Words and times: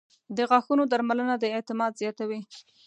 •د 0.37 0.39
غاښونو 0.49 0.83
درملنه 0.91 1.35
د 1.39 1.45
اعتماد 1.55 1.91
زیاتوي. 2.01 2.41